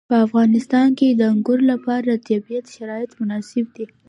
په 0.09 0.15
افغانستان 0.25 0.87
کې 0.99 1.07
د 1.11 1.21
انګور 1.33 1.59
لپاره 1.71 2.21
طبیعي 2.27 2.59
شرایط 2.75 3.11
مناسب 3.21 3.65
دي. 3.75 3.85